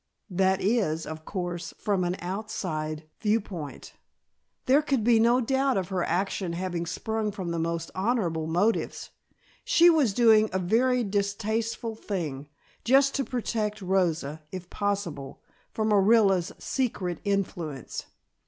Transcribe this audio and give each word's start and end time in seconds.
That 0.31 0.61
is, 0.61 1.05
of 1.05 1.25
course, 1.25 1.75
from 1.77 2.03
an 2.03 2.15
outside 2.21 3.07
viewpoint. 3.21 3.93
There 4.65 4.81
could 4.81 5.03
be 5.03 5.19
no 5.19 5.41
doubt 5.41 5.77
of 5.77 5.89
her 5.89 6.03
action 6.03 6.53
having 6.53 6.87
sprung 6.87 7.31
from 7.31 7.51
the 7.51 7.59
most 7.59 7.91
honorable 7.93 8.47
motives. 8.47 9.11
She 9.63 9.91
was 9.91 10.15
doing 10.15 10.49
a 10.51 10.57
very 10.57 11.03
distasteful 11.03 11.93
thing, 11.93 12.47
just 12.83 13.13
to 13.13 13.23
protect 13.23 13.79
Rosa, 13.79 14.41
if 14.51 14.71
possible, 14.71 15.43
from 15.71 15.91
Orilla's 15.91 16.51
secret 16.57 17.19
influence. 17.23 18.07